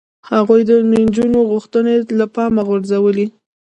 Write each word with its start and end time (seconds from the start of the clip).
هغوی 0.29 0.61
د 0.69 0.71
نجونو 0.91 1.39
غوښتنې 1.51 1.95
له 2.19 2.25
پامه 2.35 2.61
غورځولې. 2.67 3.25